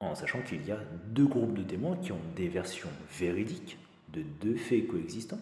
En 0.00 0.14
sachant 0.14 0.42
qu'il 0.42 0.66
y 0.66 0.72
a 0.72 0.78
deux 1.06 1.26
groupes 1.26 1.54
de 1.54 1.62
témoins 1.62 1.96
qui 1.96 2.12
ont 2.12 2.20
des 2.34 2.48
versions 2.48 2.90
véridiques 3.18 3.78
de 4.12 4.22
deux 4.22 4.56
faits 4.56 4.86
coexistants. 4.86 5.40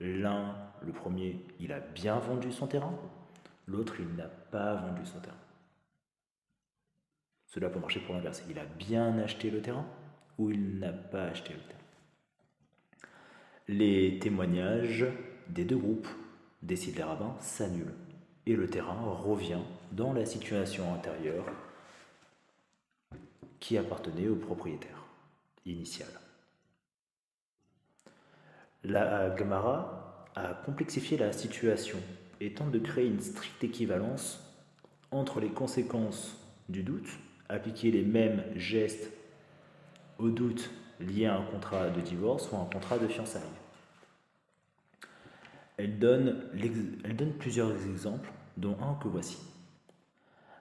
L'un, 0.00 0.56
le 0.84 0.92
premier, 0.92 1.38
il 1.60 1.72
a 1.72 1.80
bien 1.80 2.18
vendu 2.18 2.50
son 2.52 2.66
terrain, 2.66 2.94
l'autre, 3.66 3.94
il 4.00 4.16
n'a 4.16 4.28
pas 4.28 4.74
vendu 4.74 5.04
son 5.04 5.20
terrain. 5.20 5.36
Cela 7.46 7.68
peut 7.68 7.78
marcher 7.78 8.00
pour 8.00 8.14
l'inverse. 8.14 8.42
Il 8.50 8.58
a 8.58 8.64
bien 8.64 9.18
acheté 9.18 9.50
le 9.50 9.60
terrain 9.60 9.86
ou 10.38 10.50
il 10.50 10.78
n'a 10.78 10.92
pas 10.92 11.24
acheté 11.24 11.52
le 11.52 11.60
terrain. 11.60 11.78
Les 13.68 14.18
témoignages 14.18 15.06
des 15.48 15.64
deux 15.64 15.76
groupes, 15.76 16.08
décident 16.62 16.96
les 16.96 17.04
rabbins, 17.04 17.36
s'annulent 17.40 17.94
et 18.46 18.56
le 18.56 18.66
terrain 18.68 19.00
revient 19.02 19.60
dans 19.92 20.12
la 20.12 20.24
situation 20.24 20.90
antérieure 20.92 21.44
appartenait 23.78 24.28
au 24.28 24.36
propriétaire 24.36 25.04
initial. 25.66 26.08
La 28.84 29.34
Gemara 29.36 30.26
a 30.34 30.54
complexifié 30.54 31.16
la 31.16 31.32
situation 31.32 31.98
et 32.40 32.52
tente 32.52 32.72
de 32.72 32.78
créer 32.78 33.06
une 33.06 33.20
stricte 33.20 33.62
équivalence 33.62 34.40
entre 35.10 35.40
les 35.40 35.50
conséquences 35.50 36.36
du 36.68 36.82
doute 36.82 37.08
appliquer 37.52 37.90
les 37.90 38.02
mêmes 38.02 38.42
gestes 38.56 39.12
au 40.18 40.30
doute 40.30 40.70
lié 41.00 41.26
à 41.26 41.36
un 41.36 41.44
contrat 41.44 41.90
de 41.90 42.00
divorce 42.00 42.50
ou 42.50 42.56
un 42.56 42.64
contrat 42.64 42.98
de 42.98 43.06
fiançailles. 43.06 43.42
Elle 45.76 45.98
donne 45.98 47.32
plusieurs 47.38 47.72
exemples, 47.86 48.30
dont 48.56 48.76
un 48.80 48.94
que 49.02 49.08
voici. 49.08 49.38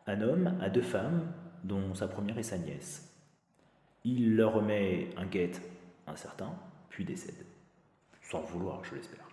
Un 0.08 0.22
homme 0.22 0.58
a 0.62 0.70
deux 0.70 0.82
femmes, 0.82 1.32
dont 1.64 1.94
sa 1.96 2.08
première 2.08 2.38
est 2.38 2.44
sa 2.44 2.58
nièce. 2.58 3.08
Il 4.04 4.36
leur 4.36 4.54
remet 4.54 5.10
un 5.18 5.26
guet 5.26 5.52
incertain, 6.08 6.54
puis 6.90 7.06
décède. 7.06 7.46
Sans 8.22 8.42
vouloir, 8.42 8.84
je 8.84 8.96
l'espère. 8.96 9.28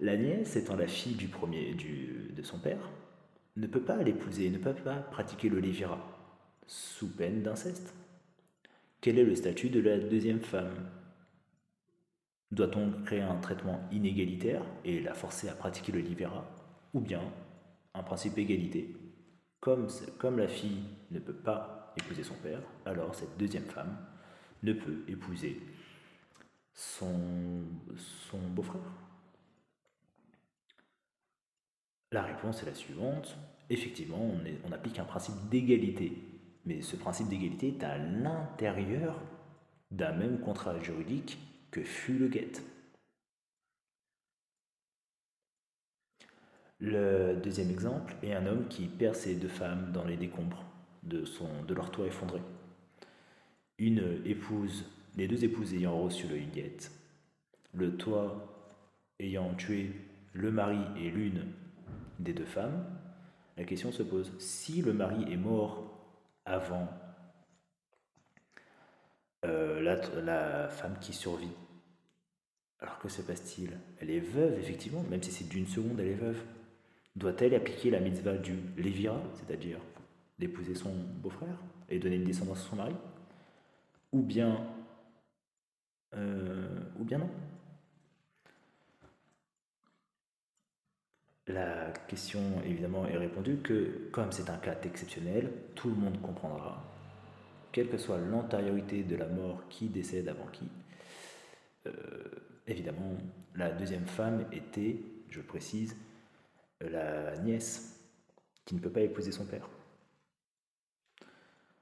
La 0.00 0.16
nièce, 0.16 0.56
étant 0.56 0.76
la 0.76 0.86
fille 0.86 1.14
du 1.14 1.28
premier 1.28 1.74
de 1.74 2.42
son 2.42 2.58
père, 2.58 2.90
ne 3.56 3.66
peut 3.66 3.80
pas 3.80 4.02
l'épouser, 4.02 4.50
ne 4.50 4.58
peut 4.58 4.74
pas 4.74 4.96
pratiquer 4.96 5.48
le 5.48 5.60
lévira, 5.60 5.98
sous 6.66 7.08
peine 7.08 7.42
d'inceste. 7.42 7.94
Quel 9.00 9.18
est 9.18 9.24
le 9.24 9.34
statut 9.34 9.70
de 9.70 9.80
la 9.80 9.98
deuxième 9.98 10.40
femme? 10.40 10.90
Doit-on 12.50 12.92
créer 13.04 13.22
un 13.22 13.36
traitement 13.36 13.80
inégalitaire 13.90 14.62
et 14.84 15.00
la 15.00 15.14
forcer 15.14 15.48
à 15.48 15.54
pratiquer 15.54 15.92
le 15.92 16.00
libéra 16.00 16.44
Ou 16.92 17.00
bien 17.00 17.22
un 17.94 18.02
principe 18.02 18.34
d'égalité 18.34 18.94
comme, 20.18 20.38
la 20.38 20.48
fille 20.48 20.82
ne 21.10 21.18
peut 21.18 21.34
pas 21.34 21.92
épouser 21.96 22.22
son 22.22 22.34
père, 22.34 22.60
alors 22.84 23.14
cette 23.14 23.36
deuxième 23.36 23.64
femme 23.64 23.96
ne 24.62 24.72
peut 24.72 25.02
épouser 25.08 25.60
son, 26.72 27.62
beau-frère 28.50 28.80
La 32.12 32.22
réponse 32.22 32.62
est 32.62 32.66
la 32.66 32.74
suivante. 32.74 33.36
Effectivement, 33.68 34.20
on, 34.20 34.40
on 34.68 34.72
applique 34.72 34.98
un 34.98 35.04
principe 35.04 35.48
d'égalité 35.50 36.12
mais 36.66 36.82
ce 36.82 36.96
principe 36.96 37.28
d'égalité 37.28 37.68
est 37.68 37.84
à 37.84 37.96
l'intérieur 37.96 39.22
d'un 39.92 40.12
même 40.12 40.40
contrat 40.40 40.78
juridique 40.80 41.38
que 41.70 41.82
fut 41.82 42.18
le 42.18 42.28
guet. 42.28 42.52
Le 46.78 47.36
deuxième 47.36 47.70
exemple 47.70 48.14
est 48.22 48.34
un 48.34 48.46
homme 48.46 48.68
qui 48.68 48.86
perd 48.86 49.14
ses 49.14 49.34
deux 49.34 49.48
femmes 49.48 49.92
dans 49.92 50.04
les 50.04 50.16
décombres 50.16 50.64
de, 51.02 51.24
leur 51.74 51.90
toit 51.90 52.06
effondré. 52.06 52.40
Une 53.78 54.20
épouse, 54.24 54.84
les 55.16 55.28
deux 55.28 55.44
épouses 55.44 55.72
ayant 55.74 55.98
reçu 55.98 56.26
le 56.26 56.38
guet, 56.38 56.76
le 57.72 57.96
toit 57.96 58.74
ayant 59.18 59.54
tué 59.54 59.92
le 60.32 60.50
mari 60.50 60.80
et 60.96 61.10
l'une 61.10 61.46
des 62.18 62.32
deux 62.32 62.44
femmes, 62.44 62.84
la 63.56 63.64
question 63.64 63.90
se 63.90 64.02
pose, 64.02 64.32
si 64.38 64.82
le 64.82 64.92
mari 64.92 65.32
est 65.32 65.36
mort 65.38 65.98
avant 66.44 66.88
euh, 69.44 69.80
la, 69.80 70.68
femme 70.68 70.98
qui 71.00 71.12
survit. 71.12 71.52
Alors 72.80 72.98
que 72.98 73.08
se 73.08 73.22
passe-t-il? 73.22 73.78
Elle 74.00 74.10
est 74.10 74.20
veuve, 74.20 74.58
effectivement, 74.58 75.02
même 75.04 75.22
si 75.22 75.32
c'est 75.32 75.48
d'une 75.48 75.66
seconde, 75.66 76.00
elle 76.00 76.08
est 76.08 76.14
veuve. 76.14 76.42
Doit-elle 77.16 77.54
appliquer 77.54 77.90
la 77.90 78.00
mitzvah 78.00 78.36
du 78.36 78.54
Lévira, 78.76 79.20
c'est-à-dire 79.34 79.78
d'épouser 80.38 80.74
son 80.74 80.92
beau-frère 80.92 81.58
et 81.88 81.98
donner 81.98 82.16
une 82.16 82.24
descendance 82.24 82.60
à 82.66 82.68
son 82.68 82.76
mari? 82.76 82.94
Ou 84.12 84.22
bien. 84.22 84.66
Euh, 86.14 86.68
ou 86.98 87.04
bien 87.04 87.18
non? 87.18 87.30
La 91.48 91.92
question, 92.08 92.40
évidemment, 92.66 93.06
est 93.06 93.16
répondue 93.16 93.58
que, 93.58 94.08
comme 94.10 94.32
c'est 94.32 94.50
un 94.50 94.58
cas 94.58 94.76
exceptionnel, 94.82 95.50
tout 95.74 95.88
le 95.88 95.94
monde 95.94 96.20
comprendra 96.20 96.84
quelle 97.72 97.88
que 97.88 97.98
soit 97.98 98.18
l'antériorité 98.18 99.04
de 99.04 99.16
la 99.16 99.26
mort 99.26 99.62
qui 99.68 99.88
décède 99.88 100.28
avant 100.28 100.46
qui, 100.52 100.68
euh, 101.86 101.92
évidemment, 102.66 103.16
la 103.54 103.70
deuxième 103.70 104.06
femme 104.06 104.44
était, 104.50 104.98
je 105.30 105.40
précise, 105.40 105.96
la 106.80 107.36
nièce 107.38 107.98
qui 108.64 108.74
ne 108.74 108.80
peut 108.80 108.90
pas 108.90 109.00
épouser 109.00 109.32
son 109.32 109.46
père. 109.46 109.68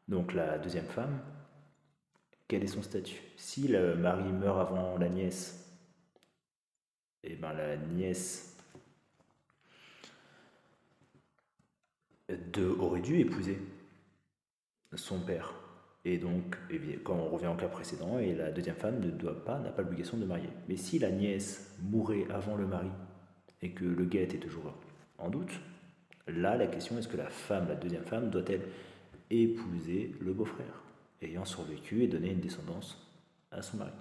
Donc 0.08 0.34
la 0.34 0.58
deuxième 0.58 0.86
femme, 0.86 1.18
quel 2.46 2.62
est 2.62 2.68
son 2.68 2.82
statut? 2.82 3.20
Si 3.36 3.68
le 3.68 3.96
mari 3.96 4.30
meurt 4.32 4.60
avant 4.60 4.98
la 4.98 5.08
nièce, 5.08 5.60
et 7.22 7.32
eh 7.32 7.36
ben 7.36 7.54
la 7.54 7.76
nièce 7.76 8.54
aurait 12.78 13.00
dû 13.00 13.18
épouser 13.18 13.58
son 14.94 15.20
père. 15.20 15.54
Et 16.04 16.18
donc, 16.18 16.56
eh 16.70 16.78
quand 17.02 17.14
on 17.14 17.30
revient 17.30 17.46
au 17.46 17.56
cas 17.56 17.68
précédent, 17.68 18.18
et 18.18 18.34
la 18.34 18.50
deuxième 18.50 18.76
femme 18.76 19.00
ne 19.00 19.10
doit 19.10 19.42
pas, 19.42 19.58
n'a 19.58 19.70
pas 19.70 19.80
l'obligation 19.80 20.18
de 20.18 20.26
marier. 20.26 20.50
Mais 20.68 20.76
si 20.76 20.98
la 20.98 21.10
nièce 21.10 21.74
mourait 21.80 22.26
avant 22.30 22.56
le 22.56 22.66
mari 22.66 22.90
et 23.62 23.72
que 23.72 23.86
le 23.86 24.04
gars 24.04 24.20
était 24.20 24.38
toujours 24.38 24.66
en 25.18 25.28
doute, 25.28 25.52
là 26.26 26.56
la 26.56 26.66
question 26.66 26.98
est-ce 26.98 27.08
que 27.08 27.16
la 27.16 27.28
femme, 27.28 27.68
la 27.68 27.74
deuxième 27.74 28.04
femme, 28.04 28.30
doit-elle 28.30 28.62
épouser 29.30 30.14
le 30.20 30.32
beau-frère, 30.32 30.82
ayant 31.22 31.44
survécu 31.44 32.02
et 32.02 32.08
donné 32.08 32.32
une 32.32 32.40
descendance 32.40 33.10
à 33.50 33.62
son 33.62 33.78
mari? 33.78 33.92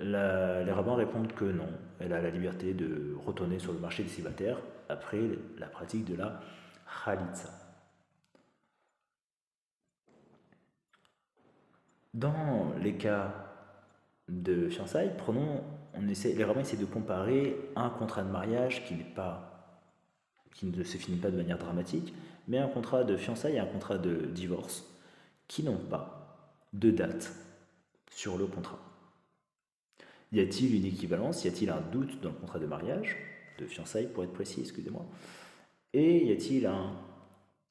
Les 0.00 0.72
rabbins 0.72 0.94
répondent 0.94 1.32
que 1.32 1.44
non, 1.44 1.68
elle 1.98 2.12
a 2.12 2.22
la 2.22 2.30
liberté 2.30 2.72
de 2.72 3.16
retourner 3.26 3.58
sur 3.58 3.72
le 3.72 3.80
marché 3.80 4.04
des 4.04 4.08
célibataires 4.08 4.58
après 4.88 5.20
la 5.58 5.66
pratique 5.66 6.04
de 6.04 6.14
la 6.14 6.40
khalitsa. 7.04 7.48
Dans 12.14 12.72
les 12.80 12.96
cas 12.96 13.34
de 14.28 14.68
fiançailles, 14.68 15.12
prenons, 15.16 15.62
on 15.94 16.08
essaie, 16.08 16.32
les 16.32 16.44
rabbins 16.44 16.60
essaient 16.60 16.76
de 16.76 16.84
comparer 16.84 17.56
un 17.76 17.90
contrat 17.90 18.22
de 18.22 18.30
mariage 18.30 18.84
qui 18.86 18.94
n'est 18.94 19.04
pas, 19.04 19.57
qui 20.54 20.66
ne 20.66 20.84
se 20.84 20.96
finit 20.96 21.18
pas 21.18 21.30
de 21.30 21.36
manière 21.36 21.58
dramatique, 21.58 22.14
mais 22.48 22.58
un 22.58 22.68
contrat 22.68 23.04
de 23.04 23.16
fiançailles 23.16 23.56
et 23.56 23.60
un 23.60 23.66
contrat 23.66 23.98
de 23.98 24.26
divorce 24.26 24.84
qui 25.46 25.62
n'ont 25.62 25.78
pas 25.78 26.54
de 26.72 26.90
date 26.90 27.32
sur 28.10 28.36
le 28.36 28.46
contrat. 28.46 28.78
Y 30.32 30.40
a-t-il 30.40 30.74
une 30.74 30.84
équivalence? 30.84 31.44
Y 31.44 31.48
a-t-il 31.48 31.70
un 31.70 31.80
doute 31.80 32.20
dans 32.20 32.30
le 32.30 32.34
contrat 32.34 32.58
de 32.58 32.66
mariage, 32.66 33.16
de 33.58 33.66
fiançailles 33.66 34.08
pour 34.08 34.24
être 34.24 34.32
précis, 34.32 34.60
excusez-moi? 34.60 35.06
Et 35.92 36.26
y 36.26 36.32
a-t-il 36.32 36.66
un 36.66 36.92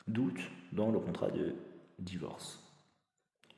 doute 0.07 0.39
dans 0.72 0.91
le 0.91 1.00
contrat 1.00 1.29
de 1.29 1.53
divorce? 2.00 2.63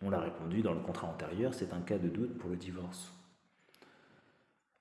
On 0.01 0.09
l'a 0.09 0.19
répondu 0.19 0.61
dans 0.61 0.73
le 0.73 0.79
contrat 0.79 1.07
antérieur, 1.07 1.53
c'est 1.53 1.73
un 1.73 1.81
cas 1.81 1.97
de 1.97 2.09
doute 2.09 2.37
pour 2.37 2.49
le 2.49 2.55
divorce. 2.55 3.11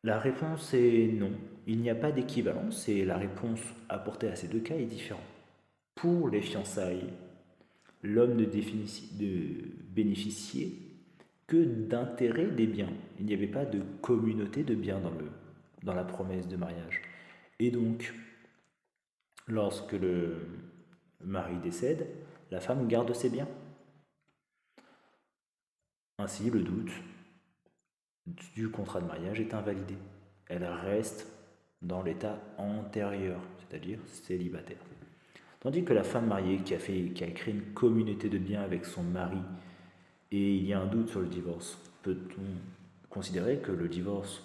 La 0.05 0.19
réponse 0.19 0.75
est 0.75 1.09
non. 1.13 1.33
Il 1.67 1.81
n'y 1.81 1.91
a 1.91 1.95
pas 1.95 2.13
d'équivalence 2.13 2.89
et 2.89 3.05
la 3.05 3.17
réponse 3.17 3.61
apportée 3.89 4.29
à 4.29 4.37
ces 4.37 4.49
deux 4.49 4.61
cas 4.61 4.77
est 4.77 4.87
différente. 4.87 5.23
Pour 5.95 6.29
les 6.29 6.41
fiançailles, 6.41 7.13
l'homme 8.03 8.37
ne, 8.37 8.45
bénéficiait 9.91 10.73
que 11.47 11.57
d'intérêt 11.57 12.47
des 12.47 12.67
biens. 12.67 12.93
Il 13.19 13.27
n'y 13.27 13.35
avait 13.35 13.49
pas 13.49 13.65
de 13.65 13.81
communauté 14.01 14.63
de 14.63 14.75
biens 14.75 15.01
dans, 15.01 15.13
dans 15.83 15.95
la 15.95 16.05
promesse 16.05 16.47
de 16.47 16.57
mariage. 16.57 17.03
Et 17.59 17.71
donc, 17.71 18.15
lorsque 19.49 19.93
le 19.93 20.47
mari 21.25 21.57
décède, 21.63 22.07
la 22.51 22.61
femme 22.61 22.87
garde 22.87 23.13
ses 23.15 23.31
biens. 23.31 23.49
Ainsi, 26.19 26.51
le 26.51 26.61
doute 26.61 26.93
du 28.55 28.71
contrat 28.71 29.01
de 29.01 29.07
mariage 29.07 29.41
est 29.41 29.55
invalidé. 29.55 29.97
Elle 30.47 30.65
reste 30.65 31.27
dans 31.83 32.03
l'état 32.03 32.41
antérieur, 32.57 33.41
c'est-à-dire 33.59 33.99
célibataire. 34.07 34.79
Tandis 35.61 35.85
que 35.85 35.93
la 35.93 36.05
femme 36.05 36.27
mariée 36.27 36.59
qui 36.59 36.75
a, 36.75 36.79
fait, 36.79 37.11
qui 37.15 37.25
a 37.25 37.31
créé 37.31 37.55
une 37.55 37.73
communauté 37.73 38.29
de 38.29 38.39
biens 38.39 38.63
avec 38.63 38.85
son 38.85 39.03
mari 39.03 39.41
et 40.31 40.57
il 40.57 40.67
y 40.67 40.73
a 40.73 40.81
un 40.81 40.87
doute 40.87 41.09
sur 41.09 41.21
le 41.21 41.27
divorce, 41.27 41.79
peut-on 42.03 43.09
considérer 43.09 43.59
que 43.59 43.73
le 43.73 43.89
divorce 43.89 44.43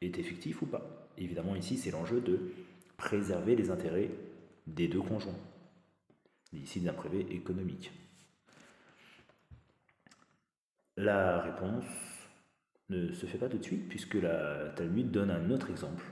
est 0.00 0.18
effectif 0.18 0.62
ou 0.62 0.66
pas? 0.66 1.08
Évidemment, 1.18 1.54
ici, 1.54 1.76
c'est 1.76 1.90
l'enjeu 1.90 2.20
de 2.20 2.52
préserver 2.96 3.54
les 3.54 3.70
intérêts 3.70 4.10
des 4.66 4.88
deux 4.88 5.00
conjoints, 5.00 5.38
ici 6.52 6.80
d'un 6.80 6.92
privé 6.92 7.26
économique. 7.30 7.92
La 10.96 11.40
réponse 11.40 11.84
ne 12.88 13.12
se 13.12 13.26
fait 13.26 13.38
pas 13.38 13.48
tout 13.48 13.58
de 13.58 13.64
suite 13.64 13.88
puisque 13.88 14.14
la 14.14 14.70
Talmud 14.76 15.10
donne 15.10 15.30
un 15.30 15.50
autre 15.50 15.70
exemple. 15.70 16.04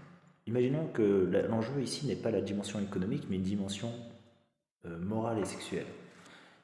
Imaginons 0.46 0.88
que 0.88 1.28
l'enjeu 1.48 1.80
ici 1.80 2.06
n'est 2.06 2.16
pas 2.16 2.30
la 2.30 2.40
dimension 2.40 2.80
économique 2.80 3.26
mais 3.28 3.36
une 3.36 3.42
dimension 3.42 3.92
euh, 4.84 4.98
morale 4.98 5.38
et 5.38 5.44
sexuelle. 5.44 5.86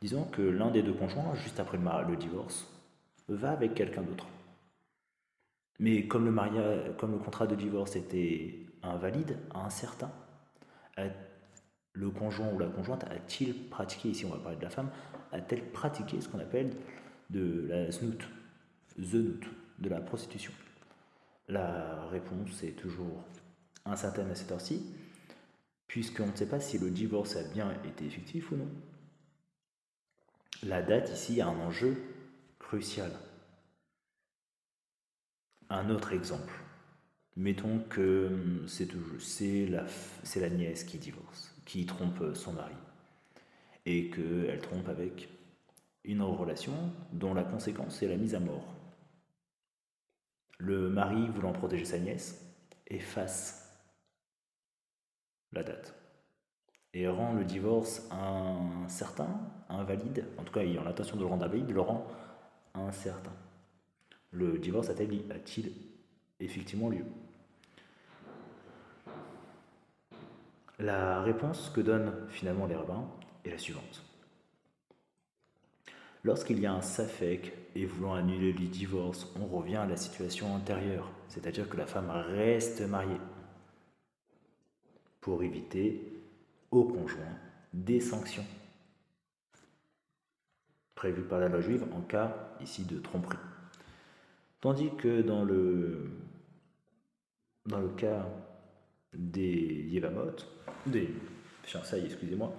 Disons 0.01 0.25
que 0.25 0.43
l'un 0.43 0.71
des 0.71 0.83
deux 0.83 0.93
conjoints, 0.93 1.35
juste 1.35 1.61
après 1.61 1.79
le, 1.79 2.17
divorce, 2.17 2.67
va 3.29 3.53
avec 3.53 3.75
quelqu'un 3.75 4.03
d'autre. 4.03 4.27
Mais 5.79 6.07
comme 6.09 6.25
le, 6.25 6.33
mariage, 6.33 6.91
comme 6.99 7.13
le 7.13 7.19
contrat 7.19 7.47
de 7.47 7.55
divorce 7.55 7.95
était 7.97 8.67
invalide, 8.83 9.39
incertain, 9.55 10.11
le 11.95 12.11
conjoint 12.11 12.53
ou 12.53 12.59
la 12.59 12.67
conjointe 12.67 13.05
a-t-il 13.05 13.69
pratiqué, 13.69 14.09
ici 14.11 14.25
on 14.25 14.31
va 14.31 14.39
parler 14.39 14.59
de 14.59 14.63
la 14.63 14.71
femme, 14.71 14.91
a-t-elle 15.31 15.71
pratiqué 15.71 16.21
ce 16.21 16.29
qu'on 16.29 16.41
appelle 16.41 16.71
de 17.31 17.67
la 17.69 17.93
snoot, 17.93 18.19
the 18.99 19.41
de 19.79 19.89
la 19.89 20.01
prostitution 20.01 20.53
La 21.49 22.07
réponse 22.07 22.63
est 22.63 22.77
toujours 22.77 23.25
incertaine 23.85 24.31
à 24.31 24.35
cette 24.35 24.53
heure-ci, 24.53 24.83
puisqu'on 25.87 26.27
ne 26.27 26.37
sait 26.37 26.49
pas 26.49 26.61
si 26.61 26.79
le 26.79 26.91
divorce 26.91 27.37
a 27.37 27.45
bien 27.45 27.73
été 27.85 28.07
effectif 28.07 28.51
ou 28.53 28.57
non. 28.57 28.69
La 30.63 30.81
date 30.81 31.11
ici 31.11 31.41
a 31.41 31.49
un 31.49 31.59
enjeu 31.59 31.97
crucial. 32.59 33.11
Un 35.69 35.91
autre 35.91 36.13
exemple. 36.13 36.53
Mettons 37.37 37.81
que 37.89 38.31
c'est 39.19 39.67
la, 39.67 40.51
nièce 40.51 40.85
qui 40.85 40.99
divorce, 40.99 41.55
qui 41.65 41.87
trompe 41.87 42.35
son 42.35 42.53
mari, 42.53 42.75
et 43.87 44.11
qu'elle 44.11 44.61
trompe 44.61 44.89
avec 44.89 45.29
une 46.05 46.23
relation 46.23 46.75
dont 47.13 47.33
la 47.33 47.43
conséquence 47.43 48.03
est 48.03 48.09
la 48.09 48.17
mise 48.17 48.35
à 48.35 48.41
mort. 48.41 48.75
Le 50.65 50.89
mari, 50.89 51.27
voulant 51.27 51.53
protéger 51.53 51.85
sa 51.85 51.99
nièce, 51.99 52.41
efface 52.87 53.69
la 55.51 55.65
date 55.65 55.93
et 56.95 57.09
rend 57.09 57.33
le 57.33 57.45
divorce 57.45 58.09
incertain, 58.13 59.41
invalide, 59.69 60.25
en 60.39 60.45
tout 60.45 60.53
cas 60.53 60.61
ayant 60.61 60.85
l'intention 60.85 61.17
de 61.17 61.23
le 61.23 61.27
rendre 61.27 61.47
invalide, 61.47 61.71
le 61.71 61.81
rend 61.81 62.07
incertain. 62.75 63.33
Le 64.31 64.57
divorce 64.57 64.89
a-t-il 64.89 65.73
effectivement 66.39 66.91
lieu? 66.91 67.07
La 70.79 71.23
réponse 71.23 71.71
que 71.71 71.81
donnent 71.81 72.15
finalement 72.29 72.67
les 72.67 72.77
rabbins 72.77 73.11
est 73.45 73.51
la 73.51 73.59
suivante. 73.59 74.05
Lorsqu'il 76.25 76.61
y 76.61 76.67
a 76.67 76.73
un 76.73 76.83
safek 76.83 77.53
et 77.75 77.85
voulant 77.85 78.15
annuler 78.15 78.53
le 78.53 78.67
divorce, 78.67 79.27
on 79.41 79.47
revient 79.47 79.77
à 79.77 79.87
la 79.87 79.97
situation 79.97 80.55
antérieure, 80.55 81.11
c'est-à-dire 81.29 81.69
que 81.69 81.77
la 81.77 81.87
femme 81.87 82.11
reste 82.11 82.81
mariée 82.83 83.21
pour 85.21 85.43
éviter 85.43 86.01
au 86.71 86.85
conjoint 86.85 87.37
des 87.73 88.01
sanctions 88.01 88.45
prévues 90.95 91.23
par 91.23 91.41
la 91.41 91.49
loi 91.49 91.61
juive 91.61 91.85
en 91.93 92.01
cas 92.03 92.55
ici 92.61 92.85
de 92.85 93.01
tromperie. 93.01 93.39
Tandis 94.61 94.91
que 94.97 95.23
dans 95.23 95.43
le, 95.43 96.09
dans 97.67 97.81
le 97.81 97.89
cas 97.89 98.29
des 99.13 99.87
Yevamot, 99.91 100.37
des 100.87 101.13
fiançailles, 101.65 102.05
excusez-moi, 102.05 102.53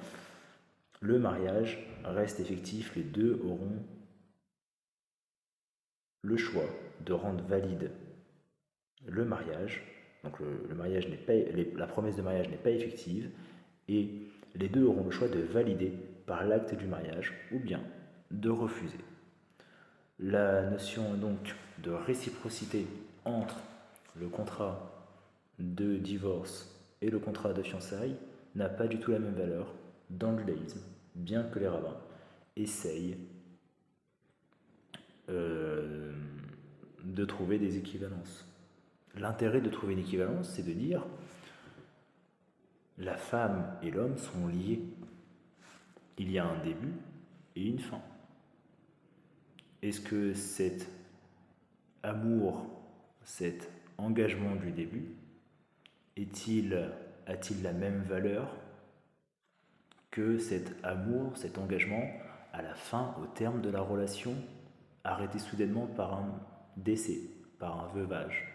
le 1.04 1.20
mariage 1.20 1.86
reste 2.06 2.40
effectif, 2.40 2.96
les 2.96 3.04
deux 3.04 3.42
auront 3.44 3.84
le 6.22 6.38
choix 6.38 6.64
de 7.06 7.12
rendre 7.12 7.44
valide 7.44 7.92
le 9.06 9.26
mariage. 9.26 9.84
Donc 10.24 10.38
la 10.40 11.88
promesse 11.88 12.16
de 12.16 12.22
mariage 12.22 12.48
n'est 12.48 12.56
pas 12.56 12.70
effective 12.70 13.30
et 13.90 14.12
les 14.56 14.70
deux 14.70 14.86
auront 14.86 15.04
le 15.04 15.12
choix 15.12 15.28
de 15.28 15.40
valider 15.40 15.92
par 16.26 16.46
l'acte 16.46 16.74
du 16.74 16.86
mariage 16.86 17.34
ou 17.52 17.60
bien 17.60 17.82
de 18.32 18.50
refuser. 18.50 19.00
La 20.20 20.70
notion 20.70 21.16
donc 21.16 21.54
de 21.80 21.92
réciprocité 21.92 22.88
entre 23.26 23.60
le 24.16 24.30
contrat 24.30 24.90
de 25.60 25.98
divorce 25.98 26.74
et 27.02 27.10
le 27.10 27.20
contrat 27.20 27.52
de 27.52 27.62
fiançailles 27.62 28.16
n'a 28.56 28.70
pas 28.70 28.88
du 28.88 29.00
tout 29.00 29.12
la 29.12 29.20
même 29.20 29.36
valeur 29.36 29.74
dans 30.10 30.32
le 30.32 30.40
judaïsme 30.40 30.93
bien 31.16 31.44
que 31.44 31.60
les 31.60 31.68
rabbins 31.68 31.98
essayent 32.56 33.18
euh, 35.30 36.14
de 37.04 37.26
trouver 37.26 37.60
des 37.60 37.78
équivalences. 37.78 38.48
L'intérêt 39.16 39.62
de 39.62 39.70
trouver 39.70 39.94
une 39.94 40.00
équivalence, 40.00 40.50
c'est 40.50 40.64
de 40.64 40.74
dire 40.74 41.06
la 42.98 43.18
femme 43.18 43.78
et 43.82 43.92
l'homme 43.92 44.18
sont 44.18 44.48
liés. 44.48 44.82
Il 46.18 46.32
y 46.32 46.40
a 46.40 46.46
un 46.46 46.64
début 46.64 46.94
et 47.56 47.68
une 47.68 47.80
fin. 47.80 48.02
Est-ce 49.82 50.02
que 50.02 50.34
cet 50.34 50.88
amour, 52.04 52.66
cet 53.24 53.70
engagement 53.98 54.56
du 54.56 54.72
début, 54.72 55.16
est-il, 56.16 56.92
a-t-il 57.26 57.64
la 57.64 57.74
même 57.74 58.04
valeur 58.04 58.56
que 60.14 60.38
cet 60.38 60.72
amour, 60.84 61.36
cet 61.36 61.58
engagement 61.58 62.08
à 62.54 62.62
la 62.62 62.76
fin, 62.76 63.16
au 63.22 63.26
terme 63.26 63.62
de 63.62 63.70
la 63.72 63.82
relation, 63.82 64.36
arrêté 65.04 65.40
soudainement 65.40 65.88
par 65.88 66.14
un 66.14 66.40
décès, 66.78 67.20
par 67.58 67.84
un 67.84 67.88
veuvage 67.94 68.48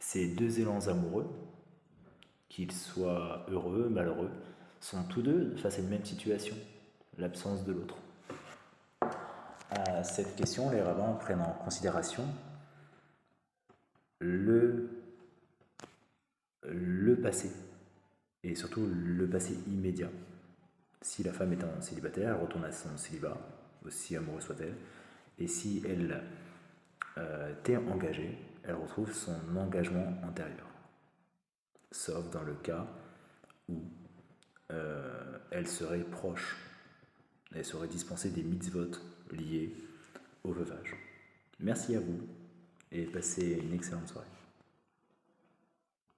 Ces 0.00 0.34
deux 0.34 0.58
élans 0.58 0.88
amoureux, 0.88 1.30
qu'ils 2.48 2.72
soient 2.72 3.46
heureux, 3.48 3.88
malheureux, 3.88 4.32
sont 4.80 5.04
tous 5.04 5.22
deux 5.22 5.54
face 5.56 5.78
à 5.78 5.80
une 5.80 5.88
même 5.88 6.04
situation, 6.04 6.56
l'absence 7.16 7.64
de 7.64 7.72
l'autre. 7.72 7.96
À 9.70 10.02
cette 10.02 10.34
question, 10.34 10.70
les 10.72 10.82
rabbins 10.82 11.12
prennent 11.20 11.40
en 11.40 11.52
considération 11.64 12.24
le, 14.18 14.90
le 16.64 17.16
passé, 17.20 17.52
et 18.44 18.54
surtout 18.54 18.86
le 18.86 19.28
passé 19.28 19.58
immédiat. 19.66 20.10
Si 21.00 21.22
la 21.22 21.32
femme 21.32 21.52
est 21.52 21.64
un 21.64 21.80
célibataire, 21.80 22.36
elle 22.36 22.42
retourne 22.42 22.64
à 22.64 22.72
son 22.72 22.96
célibat, 22.96 23.38
aussi 23.84 24.16
amoureuse 24.16 24.44
soit-elle, 24.44 24.76
et 25.38 25.48
si 25.48 25.82
elle 25.86 26.22
euh, 27.18 27.52
était 27.52 27.76
engagée, 27.76 28.38
elle 28.62 28.76
retrouve 28.76 29.12
son 29.12 29.56
engagement 29.56 30.14
antérieur. 30.22 30.66
Sauf 31.90 32.30
dans 32.30 32.42
le 32.42 32.54
cas 32.54 32.86
où 33.68 33.82
euh, 34.70 35.38
elle 35.50 35.66
serait 35.66 36.04
proche, 36.04 36.56
elle 37.54 37.64
serait 37.64 37.88
dispensée 37.88 38.30
des 38.30 38.42
mitzvot 38.42 38.90
liés 39.30 39.74
au 40.42 40.52
veuvage. 40.52 40.96
Merci 41.60 41.96
à 41.96 42.00
vous 42.00 42.20
et 42.92 43.04
passez 43.04 43.60
une 43.62 43.72
excellente 43.72 44.08
soirée. 44.08 44.33